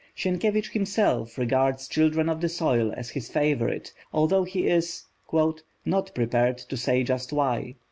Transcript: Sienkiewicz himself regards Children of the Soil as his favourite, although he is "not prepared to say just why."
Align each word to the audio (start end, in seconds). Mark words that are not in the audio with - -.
Sienkiewicz 0.17 0.71
himself 0.71 1.37
regards 1.37 1.87
Children 1.87 2.27
of 2.27 2.41
the 2.41 2.49
Soil 2.49 2.91
as 2.97 3.11
his 3.11 3.29
favourite, 3.29 3.93
although 4.11 4.43
he 4.45 4.65
is 4.65 5.03
"not 5.85 6.11
prepared 6.15 6.57
to 6.57 6.75
say 6.75 7.03
just 7.03 7.31
why." 7.31 7.75